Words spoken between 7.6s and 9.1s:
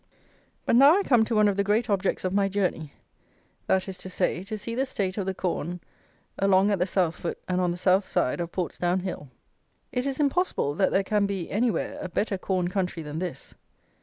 on the South side of Portsdown